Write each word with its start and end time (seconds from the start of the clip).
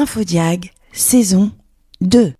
Infodiag, 0.00 0.70
saison 0.92 1.50
2. 2.02 2.32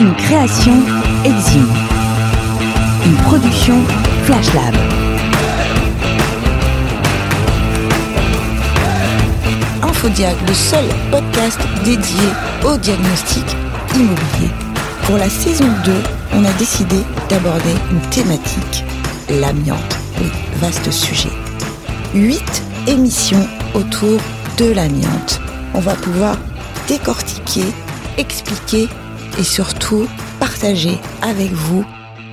Une 0.00 0.14
création 0.16 0.72
Exime. 1.24 1.68
Une 3.06 3.14
production 3.22 3.76
Flash 4.24 4.52
Lab. 4.54 4.74
Infodiag, 9.84 10.34
le 10.48 10.52
seul 10.54 10.84
podcast 11.12 11.60
dédié 11.84 12.26
au 12.64 12.76
diagnostic 12.76 13.44
immobilier. 13.94 14.67
Pour 15.08 15.16
la 15.16 15.30
saison 15.30 15.64
2, 15.86 15.92
on 16.34 16.44
a 16.44 16.52
décidé 16.58 16.96
d'aborder 17.30 17.72
une 17.90 18.10
thématique, 18.10 18.84
l'amiante. 19.30 19.96
Oui, 20.20 20.26
vaste 20.56 20.90
sujet. 20.90 21.30
Huit 22.12 22.62
émissions 22.86 23.48
autour 23.72 24.20
de 24.58 24.66
l'amiante. 24.66 25.40
On 25.72 25.80
va 25.80 25.94
pouvoir 25.94 26.36
décortiquer, 26.88 27.64
expliquer 28.18 28.86
et 29.38 29.44
surtout 29.44 30.06
partager 30.40 30.98
avec 31.22 31.52
vous 31.52 31.86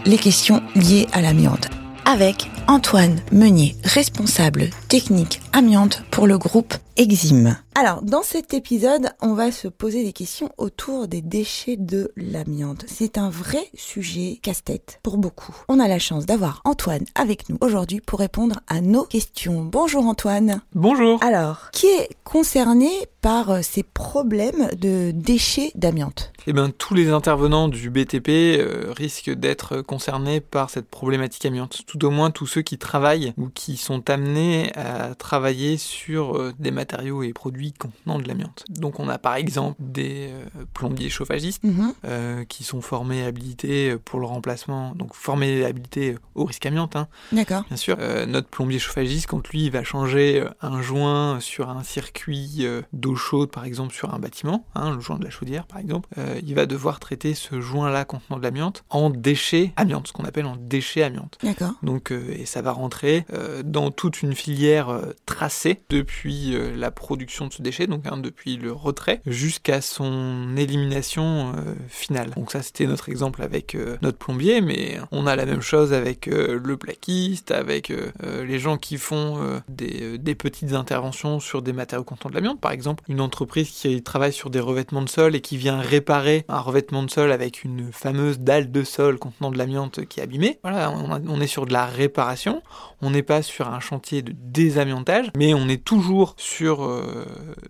les 0.06 0.18
questions 0.18 0.62
liées 0.76 1.08
à 1.14 1.22
l'amiante. 1.22 1.70
Avec 2.08 2.52
Antoine 2.68 3.20
Meunier, 3.32 3.76
responsable 3.84 4.70
technique 4.90 5.42
amiante 5.54 6.04
pour 6.12 6.28
le 6.28 6.38
groupe 6.38 6.76
Exime. 6.98 7.58
Alors, 7.74 8.04
dans 8.04 8.22
cet 8.22 8.54
épisode, 8.54 9.10
on 9.22 9.34
va 9.34 9.52
se 9.52 9.68
poser 9.68 10.04
des 10.04 10.14
questions 10.14 10.50
autour 10.58 11.08
des 11.08 11.22
déchets 11.22 11.78
de 11.78 12.12
l'amiante. 12.16 12.86
C'est 12.88 13.18
un 13.18 13.30
vrai 13.32 13.68
sujet 13.74 14.40
casse-tête 14.42 15.00
pour 15.02 15.18
beaucoup. 15.18 15.54
On 15.68 15.80
a 15.80 15.88
la 15.88 15.98
chance 15.98 16.28
d'avoir 16.28 16.62
Antoine 16.64 17.06
avec 17.16 17.50
nous 17.50 17.58
aujourd'hui 17.60 18.02
pour 18.02 18.20
répondre 18.20 18.60
à 18.68 18.82
nos 18.82 19.04
questions. 19.04 19.66
Bonjour 19.66 20.06
Antoine. 20.06 20.62
Bonjour. 20.76 21.22
Alors, 21.24 21.72
qui 21.72 21.88
est 21.88 22.10
concerné 22.24 22.92
par 23.22 23.50
euh, 23.50 23.60
ces 23.64 23.82
problèmes 23.82 24.70
de 24.80 25.12
déchets 25.12 25.72
d'amiante? 25.74 26.32
Eh 26.48 26.54
bien, 26.54 26.70
tous 26.70 26.94
les 26.94 27.10
intervenants 27.10 27.68
du 27.70 27.90
BTP 27.90 28.30
euh, 28.30 28.94
risquent 28.96 29.32
d'être 29.32 29.82
concernés 29.82 30.42
par 30.42 30.70
cette 30.70 30.88
problématique 30.88 31.44
amiante. 31.46 31.82
Tout 31.88 32.06
au 32.06 32.12
moins 32.12 32.30
tous 32.30 32.46
ceux 32.46 32.62
qui 32.62 32.78
travaillent 32.78 33.34
ou 33.38 33.50
qui 33.50 33.78
sont 33.78 34.08
amenés 34.12 34.72
à 34.76 35.16
travailler 35.16 35.78
sur 35.78 36.38
euh, 36.38 36.54
des 36.60 36.70
matériaux 36.70 37.24
et 37.24 37.34
produits 37.34 37.74
contenant 37.74 38.20
de 38.20 38.28
l'amiante. 38.28 38.64
Donc 38.70 39.00
on 39.00 39.10
a 39.10 39.18
par 39.18 39.34
exemple 39.36 39.76
des 39.80 40.30
euh, 40.30 40.66
plombiers 40.74 41.10
chauffagistes 41.10 41.64
Mhm. 41.64 42.46
qui 42.48 42.64
sont 42.64 42.82
formés 42.82 43.20
et 43.20 43.24
habilités 43.24 43.96
pour 43.98 44.20
le 44.20 44.26
remplacement, 44.28 44.94
donc 44.96 45.14
formés 45.16 45.60
et 45.60 45.66
habilités 45.66 46.16
au 46.36 46.46
risque 46.46 46.66
amiante, 46.66 46.96
hein, 46.96 47.08
D'accord. 47.32 47.64
bien 47.68 47.78
sûr. 47.78 47.98
Notre 48.28 48.48
plombier 48.48 48.78
chauffagiste, 48.80 49.28
quand 49.28 49.48
lui 49.50 49.66
il 49.66 49.72
va 49.72 49.84
changer 49.84 50.44
un 50.62 50.82
joint 50.82 51.40
sur 51.40 51.70
un 51.70 51.84
circuit 51.84 52.66
d'eau 52.94 53.16
chaude, 53.16 53.50
par 53.52 53.66
exemple 53.66 53.94
sur 53.94 54.14
un 54.14 54.20
bâtiment, 54.20 54.66
hein, 54.76 54.94
le 54.94 55.00
joint 55.00 55.18
de 55.18 55.24
la 55.24 55.30
chaudière 55.30 55.66
par 55.66 55.80
exemple, 55.80 56.10
euh, 56.36 56.42
il 56.44 56.56
va 56.56 56.66
devoir 56.66 57.00
traiter 57.00 57.34
ce 57.34 57.62
joint-là 57.62 58.06
contenant 58.06 58.38
de 58.38 58.44
l'amiante 58.44 58.84
en 58.90 59.10
déchets 59.10 59.74
amiante, 59.76 60.08
ce 60.08 60.14
qu'on 60.14 60.26
appelle 60.26 60.46
en 60.46 60.58
déchets 60.60 61.04
amiante. 61.04 61.38
D'accord. 61.44 61.74
Donc, 61.84 62.12
euh, 62.12 62.36
et 62.38 62.46
ça 62.46 62.62
va 62.62 62.72
rentrer 62.72 63.26
euh, 63.34 63.64
dans 63.64 63.92
toute 63.92 64.22
une 64.22 64.34
filière 64.34 64.90
euh, 64.90 65.14
tracée 65.26 65.82
depuis 65.90 66.56
la 66.76 66.92
production 66.92 67.48
de 67.48 67.54
ce 67.54 67.62
déchet, 67.62 67.88
donc 67.88 68.06
hein, 68.06 68.18
depuis 68.18 68.58
le 68.58 68.72
retrait, 68.72 69.22
jusqu'à 69.26 69.82
son 69.82 70.56
élimination 70.58 71.54
finale. 71.88 72.32
Donc 72.32 72.52
ça, 72.52 72.62
c'était 72.62 72.86
notre 72.86 73.10
exemple 73.10 73.42
avec 73.42 73.78
notre 74.02 74.18
plombier, 74.18 74.62
mais 74.62 74.98
on 75.12 75.28
a 75.28 75.36
la 75.36 75.46
même 75.46 75.62
chose 75.62 75.94
avec 75.94 76.28
le 76.28 76.78
plaquiste, 76.78 77.52
avec 77.52 77.92
les 78.24 78.60
gens 78.60 78.78
qui 78.78 78.98
font 78.98 79.62
des, 79.70 80.18
des 80.18 80.36
petites 80.36 80.74
interventions 80.74 81.40
sur 81.40 81.62
des 81.62 81.74
matériaux 81.74 82.04
contenant 82.04 82.30
de 82.30 82.36
l'amiante. 82.36 82.60
Par 82.60 82.72
exemple, 82.72 83.04
une 83.08 83.22
entreprise 83.22 83.70
qui 83.70 84.02
travaille 84.02 84.34
sur 84.34 84.50
des 84.50 84.60
revêtements 84.60 85.02
de 85.02 85.10
sol 85.10 85.36
et 85.36 85.42
qui 85.42 85.58
vient 85.58 85.80
réparer 85.80 86.16
un 86.48 86.60
revêtement 86.60 87.04
de 87.04 87.10
sol 87.10 87.32
avec 87.32 87.64
une 87.64 87.92
fameuse 87.92 88.40
dalle 88.40 88.72
de 88.72 88.84
sol 88.84 89.18
contenant 89.18 89.52
de 89.52 89.58
l'amiante 89.58 90.06
qui 90.06 90.20
est 90.20 90.24
abîmée. 90.24 90.60
Voilà, 90.64 90.92
on, 90.92 91.12
a- 91.12 91.20
on 91.28 91.42
est 91.42 91.48
sur 91.48 91.66
de 91.66 91.74
la 91.74 91.86
réparation. 91.86 92.62
On 93.02 93.12
n'est 93.12 93.24
pas 93.24 93.42
sur 93.42 93.68
un 93.70 93.80
chantier 93.80 94.22
de 94.22 94.34
désamiantage, 94.36 95.28
mais 95.38 95.54
on 95.54 95.68
est 95.68 95.84
toujours 95.84 96.36
sur, 96.38 96.84
euh, 96.84 97.26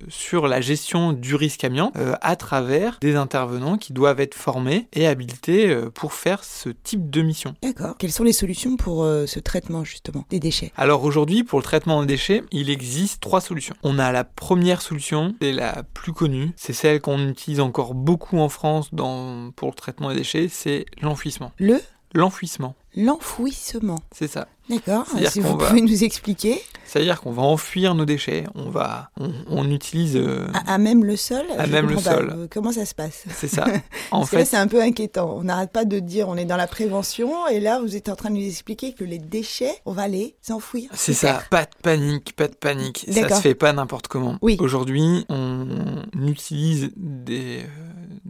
sur 0.07 0.47
la 0.47 0.61
gestion 0.61 1.13
du 1.13 1.35
risque 1.35 1.63
amiante 1.63 1.95
euh, 1.97 2.13
à 2.21 2.35
travers 2.35 2.97
des 3.01 3.15
intervenants 3.15 3.77
qui 3.77 3.91
doivent 3.91 4.19
être 4.19 4.35
formés 4.35 4.87
et 4.93 5.07
habilités 5.07 5.69
euh, 5.69 5.89
pour 5.89 6.13
faire 6.13 6.43
ce 6.43 6.69
type 6.69 7.09
de 7.09 7.21
mission. 7.21 7.55
D'accord. 7.61 7.95
Quelles 7.97 8.11
sont 8.11 8.23
les 8.23 8.33
solutions 8.33 8.77
pour 8.77 9.03
euh, 9.03 9.25
ce 9.25 9.39
traitement 9.39 9.83
justement 9.83 10.25
des 10.29 10.39
déchets? 10.39 10.71
Alors 10.77 11.03
aujourd'hui, 11.03 11.43
pour 11.43 11.59
le 11.59 11.63
traitement 11.63 12.01
des 12.01 12.07
déchets, 12.07 12.43
il 12.51 12.69
existe 12.69 13.21
trois 13.21 13.41
solutions. 13.41 13.75
On 13.83 13.99
a 13.99 14.11
la 14.11 14.23
première 14.23 14.81
solution, 14.81 15.35
c'est 15.41 15.51
la 15.51 15.83
plus 15.83 16.13
connue, 16.13 16.51
c'est 16.55 16.73
celle 16.73 17.01
qu'on 17.01 17.27
utilise 17.27 17.59
encore 17.59 17.93
beaucoup 17.93 18.37
en 18.37 18.44
France 18.49 18.93
dans, 18.93 19.51
pour 19.55 19.69
le 19.69 19.73
traitement 19.75 20.09
des 20.09 20.15
déchets, 20.17 20.47
c'est 20.49 20.85
l'enfouissement. 21.01 21.51
Le 21.59 21.79
L'enfouissement, 22.13 22.75
l'enfouissement. 22.95 23.99
c'est 24.13 24.27
ça. 24.29 24.47
D'accord. 24.69 25.05
Si 25.29 25.39
vous 25.41 25.57
va- 25.57 25.67
pouvez 25.67 25.81
nous 25.81 26.03
expliquer 26.05 26.59
C'est-à-dire 26.85 27.19
qu'on 27.21 27.31
va 27.31 27.41
enfouir 27.43 27.93
nos 27.93 28.05
déchets, 28.05 28.45
on 28.55 28.69
va, 28.69 29.11
on, 29.19 29.31
on 29.49 29.69
utilise, 29.69 30.15
euh, 30.15 30.47
à, 30.53 30.75
à 30.75 30.77
même 30.77 31.03
le 31.03 31.17
sol. 31.17 31.43
À 31.57 31.67
même 31.67 31.87
le 31.89 31.95
pas. 31.95 32.01
sol. 32.15 32.33
Euh, 32.35 32.47
Comment 32.49 32.71
ça 32.71 32.85
se 32.85 32.95
passe? 32.95 33.25
C'est 33.35 33.49
ça. 33.49 33.65
En 34.11 34.19
Parce 34.19 34.29
que 34.31 34.35
là, 34.37 34.41
fait, 34.45 34.49
c'est 34.51 34.57
un 34.57 34.67
peu 34.67 34.81
inquiétant. 34.81 35.35
On 35.37 35.43
n'arrête 35.43 35.71
pas 35.73 35.83
de 35.83 35.99
dire 35.99 36.29
on 36.29 36.37
est 36.37 36.45
dans 36.45 36.55
la 36.57 36.67
prévention 36.67 37.47
et 37.47 37.59
là, 37.59 37.79
vous 37.81 37.95
êtes 37.97 38.07
en 38.07 38.15
train 38.15 38.29
de 38.29 38.35
nous 38.35 38.47
expliquer 38.47 38.93
que 38.93 39.03
les 39.03 39.19
déchets, 39.19 39.73
on 39.85 39.91
va 39.91 40.07
les 40.07 40.35
enfouir. 40.49 40.89
c'est 40.93 41.13
ça. 41.13 41.43
Pas 41.49 41.63
de 41.65 41.69
panique, 41.83 42.33
pas 42.35 42.47
de 42.47 42.55
panique. 42.55 43.05
Ça 43.11 43.27
se 43.35 43.41
fait 43.41 43.55
pas 43.55 43.73
n'importe 43.73 44.07
comment. 44.07 44.37
Oui. 44.41 44.55
Aujourd'hui, 44.61 45.25
on 45.27 46.05
utilise 46.25 46.91
des, 46.95 47.59
euh, 47.63 47.84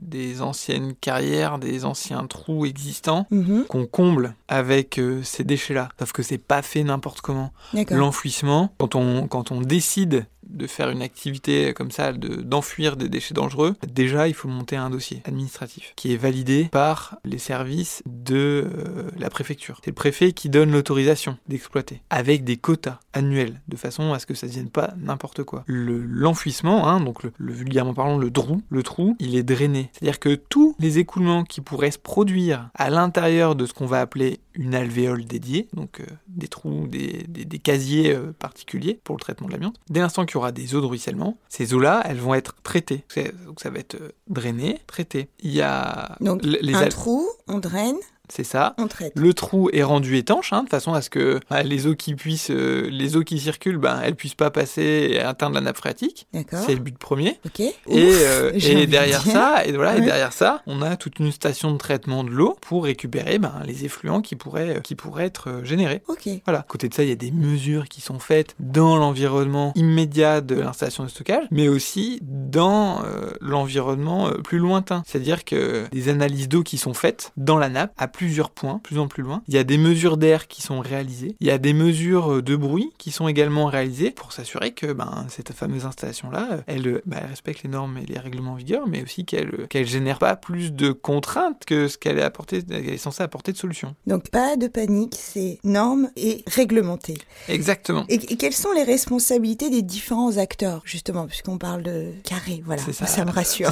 des 0.06 0.42
anciennes 0.42 0.94
carrières, 0.96 1.60
des 1.60 1.86
anciens 1.86 2.26
trous 2.28 2.66
existants 2.66 3.28
Mhm. 3.32 3.66
qu'on 3.68 3.86
comble 3.86 4.36
avec 4.48 5.00
euh, 5.00 5.22
ces 5.24 5.44
déchets-là. 5.44 5.90
Sauf 6.00 6.12
que 6.12 6.24
c'est 6.24 6.38
pas 6.38 6.62
fait 6.62 6.84
n'importe 6.84 7.22
comment. 7.22 7.52
L'enfouissement, 7.96 8.74
quand 8.78 8.96
on, 8.96 9.28
quand 9.28 9.52
on 9.52 9.62
décide 9.62 10.28
de 10.48 10.68
faire 10.68 10.92
une 10.92 11.02
activité 11.02 11.74
comme 11.74 11.90
ça, 11.90 12.14
de- 12.14 12.42
d'enfuir 12.44 12.98
des 12.98 13.10
déchets 13.10 13.34
dangereux, 13.34 13.74
déjà 13.92 14.28
il 14.28 14.36
faut 14.36 14.48
monter 14.48 14.76
un 14.76 14.92
dossier 14.92 15.24
administratif 15.26 15.94
qui 15.96 16.14
est 16.14 16.18
validé 16.18 16.70
par 16.72 17.18
les 17.26 17.40
services 17.40 18.04
de 18.06 18.36
euh, 18.72 19.10
la 19.18 19.32
préfecture. 19.32 19.82
C'est 19.84 19.90
le 19.90 19.96
préfet 19.96 20.34
qui 20.34 20.50
donne 20.50 20.72
l'autorisation 20.72 21.38
d'exploiter 21.50 22.04
avec 22.12 22.44
des 22.44 22.58
quotas 22.58 23.00
annuels 23.14 23.60
de 23.68 23.76
façon 23.76 24.14
à 24.14 24.20
ce 24.20 24.28
que 24.28 24.36
ça 24.36 24.46
ne 24.46 24.52
devienne 24.52 24.70
pas 24.70 24.94
n'importe 24.98 25.44
quoi. 25.44 25.64
Le- 25.66 26.06
L'enfouissement, 26.06 26.88
hein, 26.88 27.00
donc 27.02 27.24
le, 27.24 27.34
le 27.38 27.52
vulgairement 27.52 27.96
parlant 27.96 28.18
le 28.20 28.30
trou, 28.32 28.62
le 28.70 28.84
trou, 28.84 29.16
il 29.20 29.36
est 29.36 29.44
drainé. 29.44 29.90
C'est-à-dire 30.06 30.20
que 30.20 30.36
tous 30.36 30.76
les 30.78 31.00
écoulements 31.00 31.44
qui 31.44 31.62
pourraient 31.62 31.90
se 31.90 31.98
produire 31.98 32.70
à 32.76 32.92
l'intérieur 32.92 33.56
de 33.56 33.66
ce 33.66 33.74
qu'on 33.74 33.88
va 33.88 34.02
appeler 34.02 34.40
une 34.54 34.76
alvéole 34.76 35.26
dédiée, 35.26 35.68
donc 35.74 36.00
euh, 36.00 36.06
des 36.28 36.48
trous, 36.48 36.86
des, 36.88 37.26
des- 37.28 37.44
des 37.44 37.58
casiers 37.60 38.14
euh, 38.14 38.32
particuliers 38.38 39.00
pour 39.04 39.16
le 39.16 39.20
traitement 39.20 39.48
de 39.48 39.54
l'amiante. 39.54 39.80
Dès 39.90 40.02
l'instant 40.02 40.26
qu'il 40.28 40.36
y 40.36 40.38
aura 40.38 40.52
des 40.52 40.76
eaux 40.76 40.82
de 40.82 40.86
ruissellement, 40.86 41.38
ces 41.50 41.74
eaux-là, 41.74 42.04
elles 42.06 42.20
vont 42.20 42.36
être 42.36 42.54
traitées. 42.62 43.04
Donc 43.48 43.60
ça 43.62 43.72
va 43.72 43.80
être 43.80 43.96
euh, 43.96 44.12
drainé, 44.30 44.78
traité. 44.86 45.28
Il 45.40 45.52
y 45.52 45.62
a 45.62 46.16
Donc, 46.22 46.44
l- 46.46 46.60
les 46.62 46.76
un 46.76 46.88
trou, 46.90 47.28
on 47.48 47.58
draine, 47.58 47.98
c'est 48.30 48.44
ça. 48.44 48.76
on 48.78 48.88
traite. 48.88 49.14
Le 49.16 49.34
trou 49.34 49.70
est 49.74 49.84
rendu 49.84 50.18
étanche, 50.18 50.54
hein, 50.54 50.64
de 50.64 50.70
façon 50.70 50.94
à 50.94 51.02
ce 51.02 51.10
que 51.10 51.40
bah, 51.50 51.64
les 51.64 51.88
eaux 51.88 51.96
qui 51.96 52.16
puissent, 52.16 52.52
euh, 52.52 52.88
les 52.92 53.16
eaux 53.18 53.24
qui 53.24 53.40
circulent, 53.40 53.78
ben, 53.78 54.00
elles 54.04 54.16
puissent 54.16 54.36
pas 54.36 54.52
passer 54.52 55.10
et 55.12 55.20
atteindre 55.20 55.56
la 55.56 55.62
nappe 55.62 55.78
phréatique. 55.78 56.28
D'accord. 56.34 56.60
C'est 56.66 56.74
le 56.74 56.80
but 56.82 56.98
premier. 56.98 57.40
Ok. 57.46 57.60
Et, 57.60 57.74
euh, 57.90 58.52
de 58.52 58.86
derrière 58.86 59.22
ça, 59.22 59.66
et 59.66 59.72
voilà, 59.72 59.96
et 59.96 60.00
Ouais. 60.00 60.06
derrière 60.06 60.34
ça, 60.34 60.62
on 60.68 60.82
a 60.82 60.96
toute 60.98 61.20
une 61.20 61.32
station 61.32 61.72
de 61.72 61.78
traitement 61.78 62.24
de 62.24 62.30
l'eau 62.30 62.58
pour 62.62 62.84
récupérer 62.86 63.40
ben, 63.40 63.54
les 63.66 63.86
effluents 63.86 64.22
qui 64.22 64.36
pourraient, 64.36 64.82
qui 64.84 64.96
pourraient 64.96 65.26
être 65.26 65.50
euh, 65.50 65.64
générés. 65.64 66.02
Ok. 66.08 66.28
Voilà. 66.46 66.60
À 66.60 66.64
côté 66.64 66.90
de 66.90 66.94
ça, 66.94 67.04
il 67.04 67.10
y 67.10 67.14
a 67.14 67.16
des 67.16 67.32
mesures 67.32 67.88
qui 67.88 68.02
sont 68.02 68.20
faites 68.20 68.56
dans 68.60 68.98
l'environnement 68.98 69.72
immédiat 69.76 70.42
de 70.42 70.56
l'installation 70.56 71.04
de 71.04 71.10
stockage, 71.10 71.46
mais 71.52 71.68
aussi 71.68 72.20
dans 72.22 73.04
euh, 73.06 73.32
l'environnement 73.42 74.28
euh, 74.28 74.34
plus 74.44 74.58
lointain. 74.60 75.04
C'est-à-dire 75.06 75.44
que 75.46 75.86
des 75.92 76.10
analyses 76.10 76.50
d'eau 76.50 76.64
qui 76.64 76.78
sont 76.78 76.94
faites 76.94 77.32
dans 77.38 77.58
la 77.58 77.70
nappe 77.70 77.92
plusieurs 78.16 78.50
points, 78.50 78.80
plus 78.82 78.98
en 78.98 79.08
plus 79.10 79.24
loin. 79.24 79.42
Il 79.50 79.54
y 79.54 79.58
a 79.58 79.66
des 79.66 79.78
mesures 79.78 80.16
d'air 80.16 80.48
qui 80.48 80.62
sont 80.62 80.80
réalisées. 80.80 81.36
Il 81.42 81.48
y 81.48 81.52
a 81.52 81.58
des 81.58 81.74
mesures 81.74 82.36
euh, 82.36 82.42
de 82.42 82.56
bruit 82.56 82.92
qui 82.98 83.12
sont 83.12 83.28
également 83.28 83.66
réalisées 83.66 84.12
pour 84.12 84.32
s'assurer 84.32 84.72
que 84.72 84.94
ben, 84.94 85.26
cette 85.28 85.52
fameuse 85.52 85.86
installation-là, 85.86 86.48
euh, 86.52 86.62
elle, 86.68 86.88
euh, 86.88 87.02
ben, 87.06 87.18
elle 87.22 87.30
respecte 87.30 87.64
les 87.64 87.70
normes 87.70 87.98
et 87.98 88.06
les 88.06 88.18
règlements 88.18 88.54
en 88.54 88.56
vigueur, 88.56 88.88
mais 88.88 89.04
aussi 89.04 89.26
qu'elle 89.26 89.68
qu'elle 89.68 89.86
génère 89.86 90.18
pas 90.20 90.38
plus 90.38 90.72
de 90.72 90.94
contraintes 90.94 91.66
que 91.66 91.90
ce 91.90 91.98
qu'elle 91.98 92.18
est, 92.18 92.24
apporté- 92.24 92.64
elle 92.70 92.88
est 92.90 92.98
censée 92.98 93.22
apporter 93.22 93.52
de 93.52 93.58
solutions. 93.58 93.96
Donc 94.08 94.30
pas 94.30 94.56
de 94.56 94.68
panique, 94.68 95.16
c'est 95.20 95.60
norme 95.66 96.10
et 96.16 96.44
réglementé. 96.48 97.16
Exactement. 97.50 98.06
Et, 98.08 98.16
et 98.16 98.38
quelles 98.38 98.54
sont 98.54 98.72
les 98.72 98.84
responsabilités 98.84 99.70
des 99.70 99.82
différents 99.82 100.38
acteurs, 100.38 100.82
justement, 100.86 101.28
puisqu'on 101.28 101.58
parle 101.58 101.84
de 101.84 102.12
carré, 102.24 102.64
voilà, 102.66 102.82
ça. 102.82 103.26
me 103.26 103.32
rassure. 103.32 103.72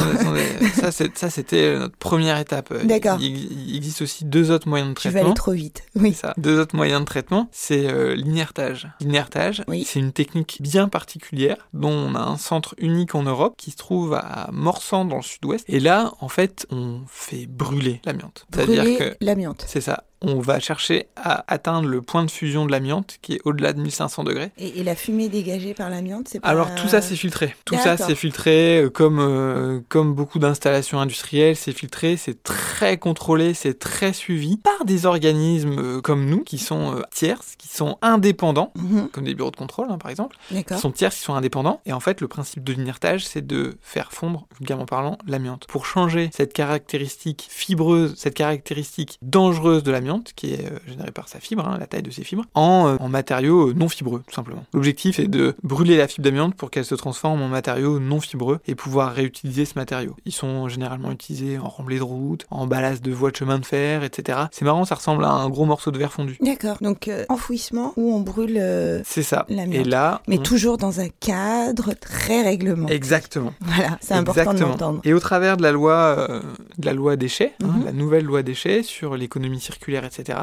Ça, 1.15 1.29
c'était 1.29 1.77
notre 1.77 1.95
première 1.95 2.37
étape. 2.39 2.73
D'accord. 2.85 3.17
Il, 3.21 3.69
il 3.69 3.75
existe 3.77 4.01
aussi 4.01 4.25
deux 4.33 4.51
autres 4.51 4.67
moyens 4.67 4.93
de 4.93 4.99
Tu 4.99 5.07
vas 5.07 5.11
traitement. 5.11 5.29
aller 5.29 5.35
trop 5.35 5.51
vite. 5.51 5.83
Oui. 5.95 6.13
Ça. 6.13 6.33
Deux 6.37 6.59
autres 6.59 6.75
moyens 6.75 6.99
de 7.01 7.05
traitement, 7.05 7.47
c'est 7.51 7.87
euh, 7.87 8.15
l'inertage. 8.15 8.89
L'inertage, 8.99 9.63
Oui. 9.67 9.85
c'est 9.87 9.99
une 9.99 10.11
technique 10.11 10.57
bien 10.59 10.89
particulière 10.89 11.69
dont 11.73 11.91
on 11.91 12.15
a 12.15 12.19
un 12.19 12.37
centre 12.37 12.73
unique 12.79 13.15
en 13.15 13.23
Europe 13.23 13.53
qui 13.57 13.71
se 13.71 13.77
trouve 13.77 14.13
à 14.15 14.49
Morsan 14.51 15.05
dans 15.05 15.17
le 15.17 15.21
sud-ouest. 15.21 15.63
Et 15.69 15.79
là, 15.79 16.11
en 16.19 16.27
fait, 16.29 16.65
on 16.71 17.01
fait 17.07 17.45
brûler 17.45 18.01
l'amiante. 18.05 18.45
C'est-à-dire 18.53 18.83
Brûler 18.83 18.97
que 18.97 19.17
l'amiante. 19.21 19.63
c'est 19.67 19.81
ça. 19.81 20.03
On 20.23 20.39
va 20.39 20.59
chercher 20.59 21.07
à 21.17 21.43
atteindre 21.53 21.87
le 21.87 22.01
point 22.01 22.23
de 22.23 22.31
fusion 22.31 22.65
de 22.65 22.71
l'amiante 22.71 23.17
qui 23.21 23.33
est 23.33 23.41
au-delà 23.43 23.73
de 23.73 23.81
1500 23.81 24.23
degrés. 24.23 24.51
Et, 24.57 24.79
et 24.79 24.83
la 24.83 24.95
fumée 24.95 25.27
dégagée 25.27 25.73
par 25.73 25.89
l'amiante, 25.89 26.27
c'est 26.29 26.39
pas... 26.39 26.47
Alors 26.47 26.73
tout 26.75 26.87
ça 26.87 27.01
c'est 27.01 27.15
filtré. 27.17 27.55
Tout 27.65 27.75
ça 27.75 27.97
c'est 27.97 28.15
filtré 28.15 28.83
euh, 28.83 28.89
comme 28.89 29.19
euh, 29.19 29.81
comme 29.89 30.13
beaucoup 30.13 30.39
d'installations 30.39 30.99
industrielles, 30.99 31.55
c'est 31.55 31.73
filtré, 31.73 32.15
c'est 32.17 32.41
très 32.41 32.97
contrôlé, 32.97 33.53
c'est 33.53 33.77
très 33.79 34.13
suivi 34.13 34.57
par 34.57 34.85
des 34.85 35.05
organismes 35.05 35.77
euh, 35.79 36.01
comme 36.01 36.25
nous 36.25 36.43
qui 36.43 36.57
sont 36.57 36.95
euh, 36.95 37.01
tierces, 37.13 37.55
qui 37.57 37.67
sont 37.67 37.97
indépendants, 38.01 38.71
Mhm. 38.77 39.09
comme 39.11 39.25
des 39.25 39.35
bureaux 39.35 39.51
de 39.51 39.55
contrôle 39.57 39.87
hein, 39.89 39.97
par 39.97 40.09
exemple, 40.09 40.37
qui 40.49 40.77
sont 40.77 40.91
tierces, 40.91 41.17
qui 41.17 41.23
sont 41.23 41.35
indépendants. 41.35 41.81
Et 41.85 41.91
en 41.93 41.99
fait 41.99 42.21
le 42.21 42.27
principe 42.27 42.63
de 42.63 42.71
l'inertage 42.73 43.25
c'est 43.25 43.45
de 43.45 43.77
faire 43.81 44.11
fondre, 44.13 44.47
vulgairement 44.57 44.85
parlant, 44.85 45.17
l'amiante 45.27 45.65
pour 45.67 45.85
changer 45.85 46.29
cette 46.33 46.53
caractéristique 46.53 47.45
fibreuse, 47.49 48.13
cette 48.17 48.35
caractéristique 48.35 49.17
dangereuse 49.21 49.83
de 49.83 49.91
l'amiante 49.91 50.12
qui 50.35 50.53
est 50.53 50.65
euh, 50.65 50.79
générée 50.87 51.11
par 51.11 51.27
sa 51.27 51.39
fibre, 51.39 51.67
hein, 51.67 51.77
la 51.79 51.87
taille 51.87 52.03
de 52.03 52.11
ses 52.11 52.23
fibres, 52.23 52.45
en, 52.53 52.87
euh, 52.87 52.95
en 52.99 53.09
matériaux 53.09 53.73
non 53.73 53.89
fibreux 53.89 54.21
tout 54.27 54.33
simplement. 54.35 54.63
L'objectif 54.73 55.19
est 55.19 55.27
de 55.27 55.55
brûler 55.63 55.97
la 55.97 56.07
fibre 56.07 56.23
d'amiante 56.25 56.55
pour 56.55 56.69
qu'elle 56.71 56.85
se 56.85 56.95
transforme 56.95 57.41
en 57.41 57.47
matériau 57.47 57.99
non 57.99 58.19
fibreux 58.19 58.59
et 58.67 58.75
pouvoir 58.75 59.13
réutiliser 59.13 59.65
ce 59.65 59.73
matériau. 59.77 60.15
Ils 60.25 60.31
sont 60.31 60.67
généralement 60.67 61.11
utilisés 61.11 61.57
en 61.57 61.67
remblai 61.67 61.97
de 61.97 62.03
route, 62.03 62.45
en 62.51 62.67
ballast 62.67 63.03
de 63.03 63.11
voies 63.11 63.31
de 63.31 63.35
chemin 63.35 63.59
de 63.59 63.65
fer, 63.65 64.03
etc. 64.03 64.39
C'est 64.51 64.65
marrant, 64.65 64.85
ça 64.85 64.95
ressemble 64.95 65.23
à 65.25 65.29
un 65.31 65.49
gros 65.49 65.65
morceau 65.65 65.91
de 65.91 65.97
verre 65.97 66.13
fondu. 66.13 66.37
D'accord. 66.41 66.77
Donc, 66.81 67.07
euh, 67.07 67.25
enfouissement 67.29 67.93
où 67.97 68.13
on 68.13 68.19
brûle... 68.21 68.57
euh, 68.59 69.01
C'est 69.05 69.23
ça. 69.23 69.45
Et 69.49 69.83
là, 69.83 70.21
Mais 70.27 70.39
on- 70.39 70.41
toujours 70.43 70.77
dans 70.77 70.99
un 70.99 71.09
cadre 71.19 71.93
très 71.93 72.41
réglementé. 72.43 72.93
Exactement. 72.93 73.53
Voilà, 73.61 73.97
c'est 74.01 74.13
important 74.13 74.53
de 74.53 74.59
l'entendre. 74.59 75.01
Et 75.03 75.13
au 75.13 75.19
travers 75.19 75.57
de 75.57 75.63
la 75.63 75.71
loi, 75.71 75.93
euh, 76.29 76.41
de 76.77 76.85
la 76.85 76.93
loi 76.93 77.15
déchets, 77.15 77.53
hein, 77.63 77.67
Mhm. 77.67 77.85
la 77.85 77.91
nouvelle 77.91 78.25
loi 78.25 78.43
déchets 78.43 78.83
sur 78.83 79.15
l'économie 79.15 79.59
circulaire, 79.59 79.92
etc. 80.01 80.39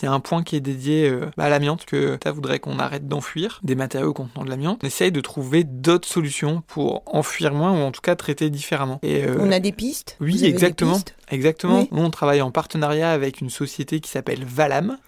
Il 0.00 0.06
y 0.06 0.08
a 0.08 0.12
un 0.12 0.20
point 0.20 0.42
qui 0.42 0.56
est 0.56 0.60
dédié 0.60 1.08
euh, 1.08 1.30
à 1.36 1.48
l'amiante 1.48 1.84
que 1.84 2.18
ça 2.22 2.32
voudrait 2.32 2.58
qu'on 2.58 2.78
arrête 2.78 3.06
d'enfuir 3.08 3.60
des 3.62 3.74
matériaux 3.74 4.12
contenant 4.14 4.44
de 4.44 4.50
l'amiante. 4.50 4.80
On 4.82 4.86
essaye 4.86 5.12
de 5.12 5.20
trouver 5.20 5.64
d'autres 5.64 6.08
solutions 6.08 6.62
pour 6.66 7.02
enfuir 7.06 7.52
moins 7.52 7.72
ou 7.72 7.82
en 7.82 7.92
tout 7.92 8.00
cas 8.00 8.16
traiter 8.16 8.48
différemment. 8.48 8.98
Et 9.02 9.24
euh, 9.24 9.36
On 9.40 9.52
a 9.52 9.60
des 9.60 9.72
pistes? 9.72 10.16
Oui, 10.20 10.38
des 10.38 10.46
exactement. 10.46 10.94
pistes? 10.94 11.14
Exactement. 11.30 11.80
Oui. 11.80 11.88
Nous, 11.92 12.02
on 12.02 12.10
travaille 12.10 12.40
en 12.42 12.50
partenariat 12.50 13.10
avec 13.12 13.40
une 13.40 13.50
société 13.50 14.00
qui 14.00 14.10
s'appelle 14.10 14.44
Valam, 14.44 14.98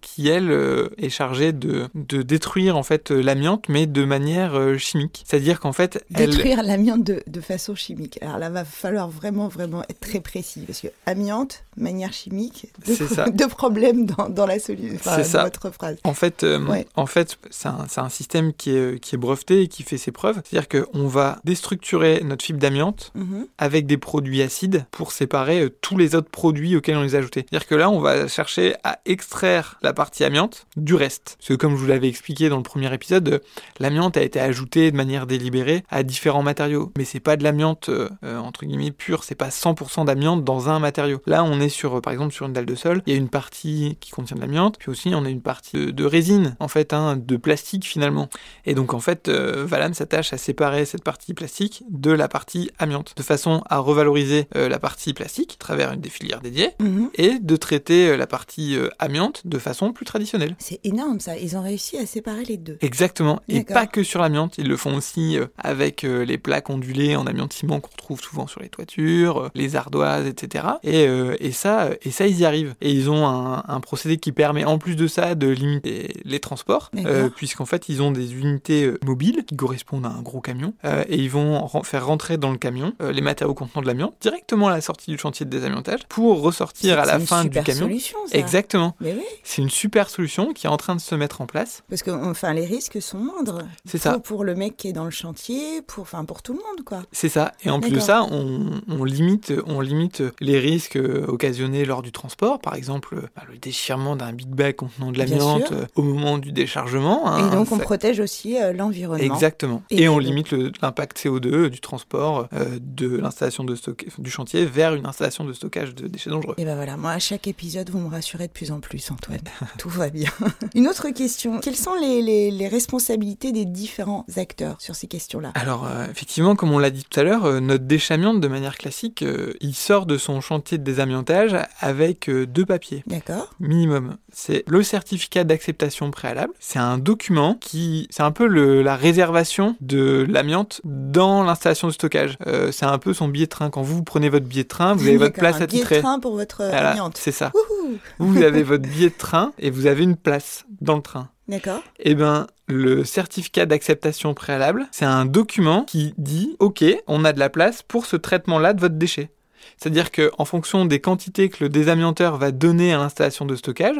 qui 0.00 0.28
elle 0.28 0.50
euh, 0.50 0.88
est 0.98 1.08
chargée 1.10 1.52
de, 1.52 1.88
de 1.94 2.22
détruire 2.22 2.76
en 2.76 2.82
fait 2.82 3.10
euh, 3.10 3.20
l'amiante, 3.20 3.68
mais 3.68 3.86
de 3.86 4.04
manière 4.04 4.54
euh, 4.58 4.78
chimique. 4.78 5.24
C'est-à-dire 5.26 5.60
qu'en 5.60 5.72
fait, 5.72 6.04
elle, 6.14 6.30
Détruire 6.30 6.62
l'amiante 6.62 7.02
de, 7.04 7.22
de 7.26 7.40
façon 7.40 7.74
chimique. 7.74 8.18
Alors 8.22 8.38
là, 8.38 8.50
va 8.50 8.64
falloir 8.64 9.08
vraiment, 9.08 9.48
vraiment 9.48 9.82
être 9.88 10.00
très 10.00 10.20
précis. 10.20 10.60
Parce 10.66 10.80
que 10.80 10.88
amiante, 11.06 11.64
manière 11.76 12.12
chimique, 12.12 12.68
deux, 12.86 12.94
C'est 12.94 13.08
ça. 13.08 13.28
deux 13.30 13.48
problèmes 13.48 14.06
dans, 14.06 14.28
dans 14.28 14.46
la 14.46 14.58
solution, 14.58 14.98
C'est 15.02 15.16
dans 15.18 15.24
ça. 15.24 15.44
votre 15.44 15.70
phrase. 15.70 15.96
En 16.04 16.14
fait, 16.14 16.42
euh, 16.44 16.64
Ouais. 16.66 16.86
en 16.96 17.06
fait, 17.06 17.38
c'est 17.50 17.68
un, 17.68 17.86
c'est 17.88 18.00
un 18.00 18.08
système 18.08 18.52
qui 18.52 18.70
est, 18.70 18.98
qui 19.00 19.14
est 19.14 19.18
breveté 19.18 19.62
et 19.62 19.68
qui 19.68 19.82
fait 19.82 19.98
ses 19.98 20.10
preuves. 20.12 20.40
C'est-à-dire 20.44 20.68
qu'on 20.92 21.06
va 21.06 21.38
déstructurer 21.44 22.22
notre 22.24 22.44
fibre 22.44 22.58
d'amiante 22.58 23.12
Mhm. 23.14 23.46
avec 23.58 23.86
des 23.86 23.96
produits 23.98 24.42
acides 24.42 24.84
pour 24.90 25.12
séparer 25.12 25.55
euh, 25.62 25.70
tous 25.80 25.96
les 25.96 26.14
autres 26.14 26.30
produits 26.30 26.76
auxquels 26.76 26.96
on 26.96 27.02
les 27.02 27.14
a 27.14 27.18
ajoutés. 27.18 27.46
C'est-à-dire 27.48 27.66
que 27.66 27.74
là, 27.74 27.90
on 27.90 28.00
va 28.00 28.28
chercher 28.28 28.74
à 28.84 28.98
extraire 29.06 29.78
la 29.82 29.92
partie 29.92 30.24
amiante 30.24 30.66
du 30.76 30.94
reste. 30.94 31.36
Parce 31.38 31.48
que 31.48 31.54
comme 31.54 31.72
je 31.72 31.80
vous 31.80 31.86
l'avais 31.86 32.08
expliqué 32.08 32.48
dans 32.48 32.56
le 32.56 32.62
premier 32.62 32.92
épisode, 32.92 33.28
euh, 33.28 33.38
l'amiante 33.80 34.16
a 34.16 34.22
été 34.22 34.40
ajoutée 34.40 34.90
de 34.90 34.96
manière 34.96 35.26
délibérée 35.26 35.84
à 35.90 36.02
différents 36.02 36.42
matériaux. 36.42 36.92
Mais 36.96 37.04
c'est 37.04 37.20
pas 37.20 37.36
de 37.36 37.44
l'amiante 37.44 37.88
euh, 37.88 38.08
entre 38.22 38.66
guillemets 38.66 38.90
pure, 38.90 39.24
c'est 39.24 39.34
pas 39.34 39.48
100% 39.48 40.06
d'amiante 40.06 40.44
dans 40.44 40.68
un 40.68 40.78
matériau. 40.78 41.20
Là, 41.26 41.44
on 41.44 41.60
est 41.60 41.68
sur, 41.68 42.00
par 42.00 42.12
exemple, 42.12 42.34
sur 42.34 42.46
une 42.46 42.52
dalle 42.52 42.66
de 42.66 42.74
sol, 42.74 43.02
il 43.06 43.12
y 43.12 43.16
a 43.16 43.18
une 43.18 43.28
partie 43.28 43.96
qui 44.00 44.10
contient 44.10 44.36
de 44.36 44.40
l'amiante, 44.40 44.76
puis 44.78 44.90
aussi 44.90 45.12
on 45.14 45.24
a 45.24 45.28
une 45.28 45.42
partie 45.42 45.92
de, 45.92 46.04
résine, 46.04 46.56
en 46.60 46.68
fait, 46.68 46.92
hein, 46.92 47.16
de 47.16 47.36
plastique 47.36 47.84
finalement. 47.84 48.28
Et 48.64 48.74
donc 48.74 48.94
en 48.94 49.00
fait, 49.00 49.28
euh, 49.28 49.64
Valam 49.66 49.94
s'attache 49.94 50.32
à 50.32 50.38
séparer 50.38 50.84
cette 50.84 51.04
partie 51.04 51.34
plastique 51.34 51.84
de 51.90 52.10
la 52.10 52.28
partie 52.28 52.70
amiante, 52.78 53.14
de 53.16 53.22
façon 53.22 53.62
à 53.68 53.78
revaloriser 53.78 54.48
la 54.54 54.78
partie 54.78 55.12
plastique 55.12 55.45
à 55.54 55.58
travers 55.58 55.92
une 55.92 56.00
des 56.00 56.08
filières 56.10 56.40
dédiées 56.40 56.70
Mhm. 56.80 57.10
et 57.14 57.38
de 57.38 57.56
traiter 57.56 58.08
euh, 58.10 58.16
la 58.16 58.26
partie 58.26 58.76
euh, 58.76 58.88
amiante 58.98 59.46
de 59.46 59.58
façon 59.58 59.92
plus 59.92 60.04
traditionnelle. 60.04 60.54
C'est 60.58 60.80
énorme 60.84 61.20
ça. 61.20 61.36
Ils 61.36 61.56
ont 61.56 61.62
réussi 61.62 61.96
à 61.98 62.06
séparer 62.06 62.44
les 62.44 62.56
deux. 62.56 62.78
Exactement, 62.80 63.40
et 63.48 63.64
pas 63.64 63.86
que 63.86 64.02
sur 64.02 64.20
l'amiante, 64.20 64.58
ils 64.58 64.68
le 64.68 64.76
font 64.76 64.96
aussi 64.96 65.38
euh, 65.38 65.46
avec 65.58 66.02
les 66.02 66.38
plaques 66.38 66.70
ondulées 66.70 67.16
en 67.16 67.26
amiante 67.26 67.52
ciment 67.52 67.80
qu'on 67.80 67.90
retrouve 67.90 68.20
souvent 68.20 68.46
sur 68.46 68.60
les 68.60 68.68
toitures, 68.68 69.50
les 69.54 69.76
ardoises, 69.76 70.26
etc. 70.26 70.64
Et, 70.82 71.04
et 71.04 71.52
ça, 71.52 71.90
et 72.02 72.10
ça 72.10 72.26
ils 72.26 72.38
y 72.40 72.44
arrivent. 72.44 72.74
Et 72.80 72.90
ils 72.92 73.10
ont 73.10 73.26
un, 73.26 73.62
un 73.66 73.80
procédé 73.80 74.16
qui 74.18 74.32
permet 74.32 74.64
en 74.64 74.78
plus 74.78 74.96
de 74.96 75.06
ça 75.06 75.34
de 75.34 75.48
limiter 75.48 76.20
les 76.24 76.40
transports, 76.40 76.90
euh, 76.96 77.28
puisqu'en 77.34 77.66
fait 77.66 77.88
ils 77.88 78.02
ont 78.02 78.10
des 78.10 78.34
unités 78.34 78.92
mobiles 79.04 79.44
qui 79.46 79.56
correspondent 79.56 80.06
à 80.06 80.10
un 80.10 80.22
gros 80.22 80.40
camion, 80.40 80.74
euh, 80.84 81.04
et 81.08 81.16
ils 81.16 81.30
vont 81.30 81.66
faire 81.82 82.06
rentrer 82.06 82.36
dans 82.38 82.50
le 82.52 82.58
camion 82.58 82.92
euh, 83.02 83.12
les 83.12 83.20
matériaux 83.20 83.54
contenant 83.54 83.82
de 83.82 83.86
l'amiante 83.86 84.14
directement 84.20 84.68
à 84.68 84.70
la 84.70 84.80
sortie 84.80 85.10
du 85.10 85.18
chantier 85.18 85.35
de 85.44 85.50
désamiantage 85.50 86.00
pour 86.08 86.40
ressortir 86.40 86.98
à 86.98 87.04
C'est 87.04 87.12
la 87.12 87.18
une 87.18 87.26
fin 87.26 87.42
du 87.42 87.48
super 87.48 87.64
camion. 87.64 87.80
solution 87.82 88.18
ça. 88.26 88.38
Exactement. 88.38 88.94
Mais 89.00 89.12
oui, 89.12 89.24
C'est 89.44 89.62
une 89.62 89.70
super 89.70 90.08
solution 90.08 90.52
qui 90.52 90.66
est 90.66 90.70
en 90.70 90.76
train 90.76 90.96
de 90.96 91.00
se 91.00 91.14
mettre 91.14 91.40
en 91.40 91.46
place. 91.46 91.82
parce 91.88 92.02
que 92.02 92.10
enfin 92.10 92.52
les 92.54 92.64
risques 92.64 93.00
sont 93.02 93.18
moindres. 93.18 93.62
C'est 93.84 93.98
ça. 93.98 94.18
Pour 94.18 94.44
le 94.44 94.54
mec 94.54 94.76
qui 94.76 94.88
est 94.88 94.92
dans 94.92 95.04
le 95.04 95.10
chantier, 95.10 95.82
pour 95.82 96.02
enfin 96.02 96.24
pour 96.24 96.42
tout 96.42 96.52
le 96.52 96.58
monde 96.58 96.84
quoi. 96.84 97.02
C'est 97.12 97.28
ça. 97.28 97.52
Et 97.64 97.70
en 97.70 97.80
plus 97.80 97.90
de 97.90 98.00
ça, 98.00 98.24
on, 98.30 98.80
on 98.88 99.04
limite, 99.04 99.52
on 99.66 99.80
limite 99.80 100.22
les 100.40 100.58
risques 100.58 100.96
euh, 100.96 101.24
occasionnés 101.26 101.84
lors 101.84 102.02
du 102.02 102.12
transport. 102.12 102.58
Par 102.60 102.74
exemple, 102.74 103.14
euh, 103.16 103.28
bah, 103.36 103.42
le 103.50 103.58
déchirement 103.58 104.16
d'un 104.16 104.32
big 104.32 104.48
bag 104.48 104.76
contenant 104.76 105.12
de 105.12 105.18
l'amiante 105.18 105.72
euh, 105.72 105.86
au 105.96 106.02
moment 106.02 106.38
du 106.38 106.52
déchargement. 106.52 107.26
hein, 107.28 107.48
Et 107.48 107.54
donc 107.54 107.70
on 107.72 107.76
ça- 107.78 107.82
protège 107.84 108.20
aussi 108.20 108.56
l'environnement. 108.74 109.22
Exactement. 109.34 109.82
Et, 109.90 110.02
Et 110.02 110.08
on 110.08 110.18
limite 110.18 110.52
l'impact 110.82 111.18
CO2 111.18 111.68
du 111.68 111.80
transport 111.80 112.48
euh, 112.52 112.78
de 112.80 113.16
l'installation 113.16 113.64
de 113.64 113.74
stock 113.74 114.06
du 114.18 114.30
chantier 114.30 114.64
vers 114.64 114.94
une 114.94 115.06
installation 115.06 115.25
de 115.26 115.52
stockage 115.52 115.94
de 115.94 116.06
déchets 116.08 116.30
dangereux. 116.30 116.54
Et 116.58 116.64
ben 116.64 116.74
voilà, 116.76 116.96
moi 116.96 117.10
à 117.12 117.18
chaque 117.18 117.46
épisode 117.48 117.90
vous 117.90 117.98
me 117.98 118.08
rassurez 118.10 118.46
de 118.46 118.52
plus 118.52 118.70
en 118.70 118.80
plus 118.80 119.10
Antoine. 119.10 119.38
Tout 119.78 119.88
va 119.88 120.08
bien. 120.10 120.30
Une 120.74 120.86
autre 120.88 121.08
question, 121.10 121.60
quelles 121.60 121.76
sont 121.76 121.94
les, 121.94 122.22
les- 122.22 122.50
les 122.50 122.68
responsabilités 122.68 123.52
des 123.52 123.64
différents 123.64 124.24
acteurs 124.36 124.80
sur 124.80 124.94
ces 124.94 125.06
questions-là? 125.06 125.52
Alors, 125.54 125.86
euh, 125.86 126.06
effectivement, 126.10 126.54
comme 126.56 126.70
on 126.72 126.78
l'a 126.78 126.90
dit 126.90 127.04
tout 127.08 127.18
à 127.20 127.22
l'heure, 127.22 127.44
euh, 127.44 127.60
notre 127.60 127.84
déchet 127.84 128.14
amiante, 128.14 128.40
de 128.40 128.48
manière 128.48 128.76
classique, 128.78 129.22
euh, 129.22 129.52
il 129.60 129.74
sort 129.74 130.06
de 130.06 130.16
son 130.18 130.40
chantier 130.40 130.78
de 130.78 130.84
désamiantage 130.84 131.56
avec 131.80 132.28
euh, 132.28 132.46
deux 132.46 132.64
papiers. 132.66 133.02
D'accord 133.06 133.54
minimum. 133.60 134.16
C'est 134.32 134.64
le 134.68 134.82
certificat 134.82 135.44
d'acceptation 135.44 136.10
préalable. 136.10 136.52
C'est 136.60 136.78
un 136.78 136.98
document 136.98 137.54
qui, 137.60 138.06
c'est 138.10 138.22
un 138.22 138.32
peu 138.32 138.46
le- 138.46 138.82
la 138.82 138.96
réservation 138.96 139.76
de 139.80 140.26
l'amiante 140.28 140.80
dans 140.84 141.42
l'installation 141.42 141.88
de 141.88 141.92
stockage. 141.92 142.36
C'est 142.72 142.84
un 142.86 142.98
peu 142.98 143.12
son 143.14 143.28
billet 143.28 143.46
de 143.46 143.50
train. 143.50 143.70
Quand 143.70 143.82
vous 143.82 144.02
prenez 144.02 144.28
votre 144.28 144.46
billet 144.46 144.62
de 144.64 144.68
train, 144.68 144.94
vous 144.94 145.06
avez 145.08 145.15
votre 145.18 145.34
place 145.34 145.58
de 145.58 145.64
attitrée. 145.64 146.00
train 146.00 146.18
pour 146.20 146.34
votre 146.36 146.64
Voilà, 146.64 146.90
amiante. 146.92 147.16
c'est 147.16 147.32
ça. 147.32 147.52
Wouhou 147.54 147.98
Vous 148.18 148.42
avez 148.42 148.62
votre 148.62 148.88
billet 148.88 149.10
de 149.10 149.14
train 149.16 149.52
et 149.58 149.70
vous 149.70 149.86
avez 149.86 150.02
une 150.04 150.16
place 150.16 150.64
dans 150.80 150.96
le 150.96 151.02
train. 151.02 151.28
D'accord. 151.48 151.80
Eh 152.00 152.14
ben, 152.16 152.48
le 152.66 153.04
certificat 153.04 153.66
d'acceptation 153.66 154.34
préalable, 154.34 154.86
c'est 154.90 155.04
un 155.04 155.24
document 155.26 155.84
qui 155.84 156.12
dit 156.18 156.56
OK, 156.58 156.84
on 157.06 157.24
a 157.24 157.32
de 157.32 157.38
la 157.38 157.50
place 157.50 157.82
pour 157.82 158.04
ce 158.06 158.16
traitement-là 158.16 158.72
de 158.72 158.80
votre 158.80 158.96
déchet. 158.96 159.30
C'est-à-dire 159.78 160.10
que 160.10 160.30
en 160.38 160.44
fonction 160.44 160.84
des 160.84 161.00
quantités 161.00 161.48
que 161.48 161.64
le 161.64 161.68
désamianteur 161.68 162.36
va 162.36 162.50
donner 162.52 162.92
à 162.92 162.98
l'installation 162.98 163.44
de 163.46 163.56
stockage, 163.56 163.96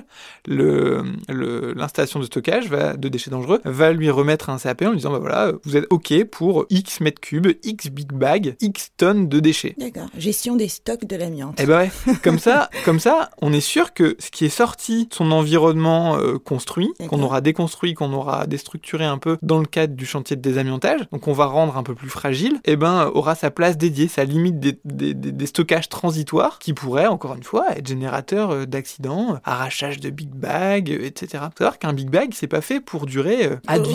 le- 0.47 1.03
le- 1.29 1.73
l'installation 1.75 2.21
de 2.21 2.25
stockage 2.25 2.69
va, 2.69 2.97
de 2.97 3.09
déchets 3.09 3.31
dangereux 3.31 3.61
va 3.65 3.93
lui 3.93 4.11
remettre 4.11 4.51
un 4.51 4.59
CAP 4.59 4.83
en 4.83 4.91
lui 4.91 4.97
disant 4.97 5.13
bah 5.13 5.19
voilà, 5.19 5.53
vous 5.65 5.77
êtes 5.77 5.87
OK 5.91 6.13
pour 6.31 6.67
X 6.71 7.01
mètres 7.01 7.21
cubes, 7.21 7.49
X 7.65 7.89
big 7.91 8.13
bag, 8.13 8.57
X 8.61 8.91
tonnes 8.97 9.29
de 9.29 9.41
déchets. 9.41 9.75
D'accord. 9.79 10.09
Gestion 10.17 10.57
des 10.57 10.69
stocks 10.69 11.05
de 11.07 11.17
l'amiante. 11.17 11.57
Eh 11.61 11.67
ben 11.67 11.79
ouais, 11.79 11.91
comme 12.23 12.39
ça, 12.39 12.71
comme 12.85 13.01
ça, 13.01 13.31
on 13.41 13.53
est 13.53 13.61
sûr 13.61 13.95
que 13.95 14.17
ce 14.19 14.31
qui 14.31 14.45
est 14.45 14.49
sorti 14.51 15.07
de 15.07 15.15
son 15.15 15.31
environnement 15.31 16.17
euh, 16.19 16.39
construit, 16.39 16.93
qu'on 17.09 17.23
aura 17.23 17.41
déconstruit, 17.41 17.95
qu'on 17.95 18.13
aura 18.13 18.47
déstructuré 18.47 19.05
un 19.05 19.19
peu 19.19 19.37
dans 19.43 19.59
le 19.59 19.67
cadre 19.67 19.95
du 19.95 20.07
chantier 20.07 20.37
de 20.37 20.43
désamiantage, 20.43 21.01
donc 21.13 21.29
on 21.29 21.33
va 21.33 21.47
rendre 21.47 21.77
un 21.77 21.83
peu 21.83 21.95
plus 21.95 22.09
fragile, 22.09 22.59
eh 22.65 22.77
ben 22.77 23.11
aura 23.15 23.35
sa 23.35 23.51
place 23.51 23.77
dédiée, 23.77 24.09
sa 24.09 24.25
limite 24.25 24.59
des, 24.61 24.79
des, 24.85 25.15
des- 25.15 25.33
des 25.33 25.47
stockage 25.57 25.89
transitoire 25.89 26.59
qui 26.59 26.75
pourrait, 26.75 27.07
encore 27.07 27.35
une 27.35 27.43
fois, 27.43 27.65
être 27.79 27.87
générateur 27.89 28.51
euh, 28.51 28.67
d'accidents, 28.67 29.39
arrachage 29.43 30.01
de 30.01 30.11
Big 30.11 30.29
Bag, 30.29 30.91
euh, 30.91 30.99
etc. 31.03 31.45
Faut 31.45 31.59
savoir 31.65 31.79
qu'un 31.79 31.95
Big 31.95 32.11
Bag, 32.11 32.33
c'est 32.35 32.47
pas 32.47 32.61
fait 32.61 32.81
pour 32.81 33.07
durer 33.07 33.47
euh, 33.47 33.57
ad 33.67 33.87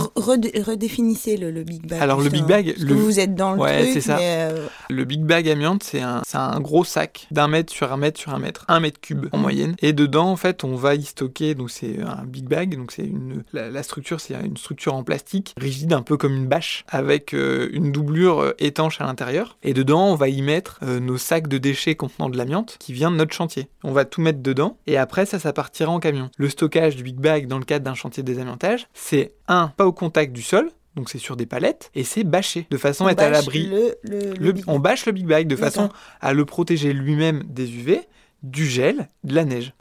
redéfinissez 0.56 1.38
le, 1.38 1.52
le 1.52 1.64
Big 1.64 1.86
Bag. 1.86 2.00
Alors, 2.02 2.20
le. 2.20 2.30
Big 2.32 2.46
Bag, 2.46 2.74
le- 2.80 2.96
vous 2.96 3.20
êtes 3.20 3.36
dans 3.36 3.54
le 3.54 3.60
Ouais, 3.60 3.82
truc, 3.82 3.94
c'est 3.94 4.02
ça. 4.02 4.16
mais, 4.18 4.48
euh, 4.52 4.68
Le 4.90 5.04
Big 5.06 5.22
Bag 5.22 5.48
amiante, 5.50 5.84
c'est 5.84 6.02
un, 6.02 6.60
gros 6.60 6.84
sac 6.84 7.28
d'un 7.30 7.48
mètre 7.48 7.72
sur 7.72 7.92
un 7.94 7.98
mètre 7.98 8.20
sur 8.20 8.34
un 8.34 8.40
mètre, 8.40 8.66
un 8.68 8.80
mètre 8.80 9.00
cube 9.00 9.28
en 9.32 9.38
moyenne. 9.38 9.76
Et 9.82 9.94
dedans, 9.94 10.30
en 10.32 10.36
fait, 10.38 10.64
on 10.64 10.76
va 10.76 10.96
y 10.96 11.04
stocker, 11.04 11.54
donc 11.56 11.70
c'est 11.70 12.00
un 12.02 12.24
Big 12.26 12.46
Bag, 12.46 12.76
donc 12.76 12.92
c'est 12.92 13.04
une, 13.06 13.44
la, 13.54 13.70
la 13.70 13.84
structure, 13.84 14.20
c'est 14.20 14.34
une 14.34 14.58
structure 14.58 14.94
en 14.96 15.04
plastique, 15.04 15.54
rigide, 15.58 15.94
un 15.94 16.02
peu 16.02 16.18
comme 16.18 16.34
une 16.36 16.48
bâche, 16.48 16.86
avec 16.88 17.34
euh, 17.36 17.70
une 17.74 17.92
doublure 17.92 18.40
euh, 18.42 18.56
étanche 18.60 19.00
à 19.02 19.06
l'intérieur. 19.06 19.58
Et 19.62 19.74
dedans, 19.74 20.08
on 20.08 20.16
va 20.16 20.30
y 20.30 20.42
mettre 20.42 20.80
euh, 20.84 21.00
nos 21.00 21.18
sacs 21.18 21.48
de 21.52 21.58
déchets 21.58 21.96
contenant 21.96 22.30
de 22.30 22.38
l'amiante 22.38 22.78
qui 22.80 22.94
vient 22.94 23.12
de 23.12 23.18
notre 23.18 23.34
chantier. 23.36 23.68
On 23.84 23.92
va 23.92 24.06
tout 24.06 24.22
mettre 24.22 24.40
dedans, 24.42 24.78
et 24.88 24.98
après, 24.98 25.26
ça, 25.26 25.38
ça 25.38 25.52
partira 25.54 25.92
en 25.92 26.00
camion. 26.00 26.30
Le 26.38 26.50
stockage 26.50 26.96
du 26.96 27.04
Big 27.04 27.18
Bag 27.18 27.48
dans 27.48 27.60
le 27.60 27.66
cadre 27.66 27.86
d'un 27.86 27.94
chantier 27.94 28.24
de 28.24 28.28
désamiantage, 28.28 28.88
c'est 28.94 29.34
un, 29.48 29.68
pas 29.76 29.86
au 29.86 29.92
contact 29.92 30.32
du 30.34 30.42
sol, 30.42 30.72
donc 30.96 31.10
c'est 31.10 31.18
sur 31.20 31.36
des 31.36 31.46
palettes, 31.46 31.92
et 31.94 32.04
c'est 32.04 32.24
bâché, 32.24 32.68
de 32.72 32.78
façon 32.78 33.04
on 33.04 33.08
à 33.08 33.12
être 33.12 33.22
à 33.22 33.30
l'abri 33.30 33.68
Le, 33.68 33.96
le, 34.04 34.20
le 34.20 34.34
le- 34.40 34.52
Big 34.54 34.64
on 34.68 34.80
bâche 34.80 35.06
le 35.06 35.12
Big 35.12 35.26
Bag 35.28 35.48
de 35.48 35.56
façon 35.56 35.90
à 36.22 36.34
le 36.34 36.46
protéger 36.46 36.94
lui-même 36.94 37.44
des 37.48 37.70
UV, 37.76 38.02
du 38.44 38.66
gel, 38.66 39.08
de 39.24 39.36
la 39.36 39.46
neige. 39.46 39.74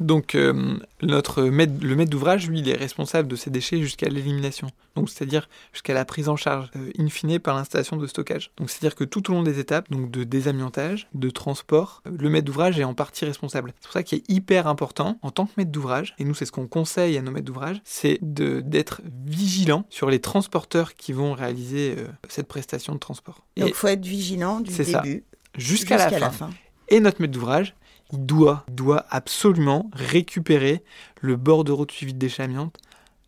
Donc 0.00 0.34
euh, 0.34 0.78
notre 1.02 1.42
maître, 1.44 1.72
le 1.80 1.96
maître 1.96 2.10
d'ouvrage, 2.10 2.48
lui, 2.48 2.60
il 2.60 2.68
est 2.68 2.76
responsable 2.76 3.28
de 3.28 3.36
ces 3.36 3.50
déchets 3.50 3.80
jusqu'à 3.80 4.08
l'élimination. 4.08 4.68
Donc 4.96 5.10
c'est-à-dire 5.10 5.48
jusqu'à 5.72 5.94
la 5.94 6.04
prise 6.04 6.28
en 6.28 6.36
charge 6.36 6.70
euh, 6.76 6.90
in 6.98 7.08
fine 7.08 7.38
par 7.38 7.56
l'installation 7.56 7.96
de 7.96 8.06
stockage. 8.06 8.50
Donc 8.56 8.70
c'est-à-dire 8.70 8.94
que 8.94 9.04
tout 9.04 9.30
au 9.30 9.34
long 9.34 9.42
des 9.42 9.58
étapes, 9.58 9.90
donc 9.90 10.10
de 10.10 10.24
désamiantage, 10.24 11.08
de 11.14 11.30
transport, 11.30 12.02
euh, 12.06 12.10
le 12.18 12.30
maître 12.30 12.46
d'ouvrage 12.46 12.78
est 12.78 12.84
en 12.84 12.94
partie 12.94 13.24
responsable. 13.24 13.72
C'est 13.80 13.84
pour 13.84 13.92
ça 13.92 14.02
qu'il 14.02 14.18
est 14.18 14.30
hyper 14.30 14.66
important 14.66 15.18
en 15.22 15.30
tant 15.30 15.46
que 15.46 15.52
maître 15.56 15.70
d'ouvrage, 15.70 16.14
et 16.18 16.24
nous 16.24 16.34
c'est 16.34 16.46
ce 16.46 16.52
qu'on 16.52 16.66
conseille 16.66 17.16
à 17.16 17.22
nos 17.22 17.30
maîtres 17.30 17.46
d'ouvrage, 17.46 17.80
c'est 17.84 18.18
d'être 18.22 19.02
vigilant 19.26 19.84
sur 19.88 20.10
les 20.10 20.20
transporteurs 20.20 20.94
qui 20.94 21.12
vont 21.12 21.32
réaliser 21.32 21.94
euh, 21.98 22.08
cette 22.28 22.48
prestation 22.48 22.94
de 22.94 22.98
transport. 22.98 23.44
Donc, 23.56 23.74
faut 23.74 23.88
être 23.88 24.04
vigilant 24.04 24.60
du 24.60 24.72
début 24.72 25.24
jusqu'à 25.56 25.96
la 25.96 26.30
fin. 26.30 26.50
Et 26.88 27.00
notre 27.00 27.20
maître 27.20 27.34
d'ouvrage, 27.34 27.74
il 28.12 28.24
doit, 28.24 28.64
doit 28.68 29.04
absolument 29.10 29.90
récupérer 29.92 30.82
le 31.20 31.36
bordereau 31.36 31.86
de 31.86 31.92
suivi 31.92 32.14
de 32.14 32.18
déchets 32.18 32.44
amiantes 32.44 32.76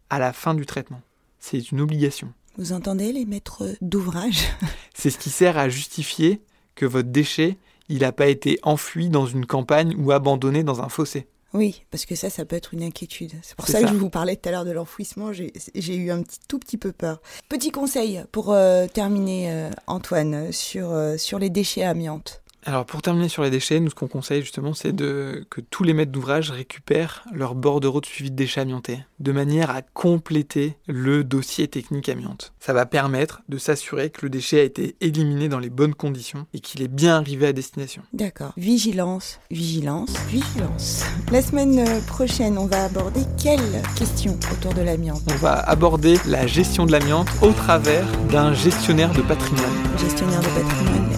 à 0.08 0.18
la 0.18 0.32
fin 0.32 0.54
du 0.54 0.66
traitement. 0.66 1.02
C'est 1.38 1.70
une 1.70 1.80
obligation. 1.80 2.32
Vous 2.56 2.72
entendez 2.72 3.12
les 3.12 3.24
maîtres 3.24 3.76
d'ouvrage? 3.80 4.48
C'est 4.94 5.10
ce 5.10 5.18
qui 5.18 5.30
sert 5.30 5.56
à 5.56 5.68
justifier 5.68 6.40
que 6.74 6.86
votre 6.86 7.08
déchet, 7.08 7.58
il 7.88 8.00
n'a 8.00 8.12
pas 8.12 8.26
été 8.26 8.58
enfui 8.62 9.08
dans 9.08 9.26
une 9.26 9.46
campagne 9.46 9.94
ou 9.98 10.12
abandonné 10.12 10.62
dans 10.62 10.82
un 10.82 10.88
fossé. 10.88 11.26
Oui, 11.52 11.82
parce 11.90 12.06
que 12.06 12.14
ça, 12.14 12.30
ça 12.30 12.44
peut 12.44 12.54
être 12.54 12.74
une 12.74 12.82
inquiétude. 12.82 13.32
C'est 13.42 13.56
pour 13.56 13.66
ça, 13.66 13.80
ça. 13.80 13.82
que 13.82 13.88
je 13.88 13.94
vous 13.94 14.10
parlais 14.10 14.36
tout 14.36 14.48
à 14.48 14.52
l'heure 14.52 14.64
de 14.64 14.70
l'enfouissement. 14.70 15.32
J'ai 15.32 15.52
j'ai 15.74 15.96
eu 15.96 16.10
un 16.10 16.22
petit, 16.22 16.38
tout 16.48 16.58
petit 16.60 16.76
peu 16.76 16.92
peur. 16.92 17.20
Petit 17.48 17.72
conseil 17.72 18.22
pour 18.30 18.52
euh, 18.52 18.86
terminer, 18.86 19.50
euh, 19.50 19.70
Antoine, 19.88 20.52
sur, 20.52 20.90
euh, 20.90 21.16
sur 21.16 21.38
les 21.40 21.50
déchets 21.50 21.82
amiantes. 21.82 22.42
Alors 22.66 22.84
pour 22.84 23.02
terminer 23.02 23.28
sur 23.28 23.42
les 23.42 23.50
déchets, 23.50 23.80
nous 23.80 23.90
ce 23.90 23.94
qu'on 23.94 24.08
conseille 24.08 24.42
justement 24.42 24.74
c'est 24.74 24.92
de 24.92 25.46
que 25.50 25.60
tous 25.60 25.82
les 25.82 25.94
maîtres 25.94 26.12
d'ouvrage 26.12 26.50
récupèrent 26.50 27.24
leur 27.32 27.54
bordereau 27.54 28.00
de 28.00 28.06
suivi 28.06 28.30
de 28.30 28.36
déchets 28.36 28.60
amiantés, 28.60 29.00
de 29.18 29.32
manière 29.32 29.70
à 29.70 29.82
compléter 29.82 30.76
le 30.86 31.24
dossier 31.24 31.68
technique 31.68 32.08
amiante. 32.08 32.52
Ça 32.60 32.72
va 32.72 32.86
permettre 32.86 33.42
de 33.48 33.58
s'assurer 33.58 34.10
que 34.10 34.20
le 34.22 34.30
déchet 34.30 34.60
a 34.60 34.64
été 34.64 34.96
éliminé 35.00 35.48
dans 35.48 35.58
les 35.58 35.70
bonnes 35.70 35.94
conditions 35.94 36.46
et 36.52 36.60
qu'il 36.60 36.82
est 36.82 36.88
bien 36.88 37.16
arrivé 37.16 37.46
à 37.46 37.52
destination. 37.52 38.02
D'accord. 38.12 38.52
Vigilance, 38.56 39.40
vigilance, 39.50 40.14
vigilance. 40.28 41.04
La 41.32 41.42
semaine 41.42 41.78
euh, 41.78 42.00
prochaine, 42.06 42.58
on 42.58 42.66
va 42.66 42.84
aborder 42.84 43.20
quelle 43.42 43.82
question 43.96 44.38
autour 44.52 44.74
de 44.74 44.82
l'amiante? 44.82 45.22
On 45.30 45.36
va 45.36 45.54
aborder 45.54 46.18
la 46.26 46.46
gestion 46.46 46.86
de 46.86 46.92
l'amiante 46.92 47.28
au 47.42 47.52
travers 47.52 48.06
d'un 48.30 48.52
gestionnaire 48.52 49.12
de 49.12 49.22
patrimoine. 49.22 49.98
Gestionnaire 49.98 50.40
de 50.40 50.48
patrimoine, 50.48 51.10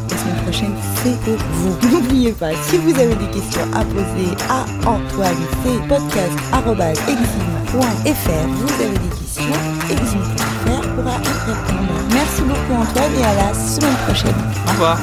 prochaine, 0.52 0.74
c'est 1.02 1.16
vous. 1.52 1.74
N'oubliez 1.90 2.32
pas, 2.32 2.50
si 2.64 2.76
vous 2.76 2.94
avez 2.98 3.14
des 3.14 3.28
questions 3.28 3.62
à 3.74 3.82
poser 3.84 4.36
à 4.50 4.64
Antoine, 4.88 5.36
c'est 5.64 5.88
podcast.exim.fr. 5.88 7.78
Vous 7.78 8.82
avez 8.82 8.98
des 8.98 9.08
questions, 9.18 9.54
exim.fr 9.90 10.82
pourra 10.94 11.16
y 11.16 11.50
répondre. 11.50 11.94
Merci 12.12 12.42
beaucoup 12.42 12.74
Antoine 12.82 13.14
et 13.18 13.24
à 13.24 13.34
la 13.34 13.54
semaine 13.54 13.96
prochaine. 14.06 14.34
Au 14.66 14.70
revoir 14.72 14.98